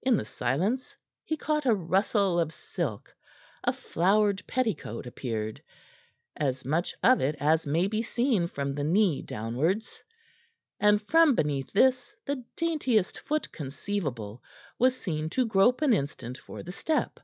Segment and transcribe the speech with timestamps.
[0.00, 0.96] In the silence
[1.26, 3.14] he caught a rustle of silk.
[3.62, 5.62] A flowered petticoat appeared
[6.38, 10.02] as much of it as may be seen from the knee downwards
[10.80, 14.42] and from beneath this the daintiest foot conceivable
[14.78, 17.20] was seen to grope an instant for the step.